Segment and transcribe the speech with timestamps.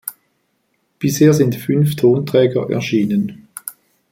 [0.97, 3.47] Bisher sind fünf Tonträger erschienen.